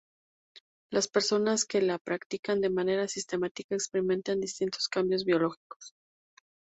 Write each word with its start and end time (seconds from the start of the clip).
Las 0.89 1.07
personas 1.07 1.63
que 1.63 1.79
la 1.79 1.99
practican 1.99 2.59
de 2.59 2.71
manera 2.71 3.07
sistemática 3.07 3.75
experimentan 3.75 4.39
distintos 4.39 4.87
cambios 4.87 5.25
biológicos. 5.25 5.93